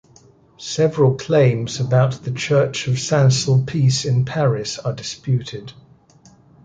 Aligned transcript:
Several 0.57 1.13
claims 1.13 1.79
about 1.79 2.23
the 2.23 2.31
Church 2.31 2.87
of 2.87 2.97
Saint-Sulpice 2.97 4.03
in 4.03 4.25
Paris 4.25 4.79
are 4.79 4.93
disputed. 4.93 5.73